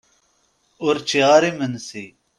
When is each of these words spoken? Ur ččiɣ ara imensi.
Ur 0.85 0.95
ččiɣ 1.03 1.27
ara 1.37 1.47
imensi. 1.51 2.05